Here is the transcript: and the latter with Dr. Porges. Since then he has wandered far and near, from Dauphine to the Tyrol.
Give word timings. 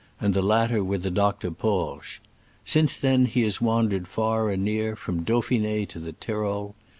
and 0.19 0.33
the 0.33 0.41
latter 0.41 0.83
with 0.83 1.13
Dr. 1.13 1.51
Porges. 1.51 2.19
Since 2.65 2.97
then 2.97 3.27
he 3.27 3.43
has 3.43 3.61
wandered 3.61 4.07
far 4.07 4.49
and 4.49 4.65
near, 4.65 4.95
from 4.95 5.23
Dauphine 5.23 5.85
to 5.85 5.99
the 5.99 6.13
Tyrol. 6.13 6.73